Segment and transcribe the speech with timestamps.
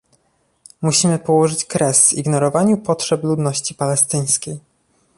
[0.81, 4.59] Musimy położyć kres ignorowaniu potrzeb ludności palestyńskiej